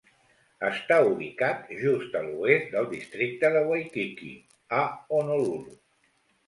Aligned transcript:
Està 0.69 0.95
ubicat 1.09 1.69
just 1.83 2.17
a 2.21 2.23
l'oest 2.29 2.73
del 2.79 2.91
districte 2.97 3.55
de 3.59 3.65
Waikiki, 3.69 4.35
a 4.81 4.85
Honolulu. 5.21 5.81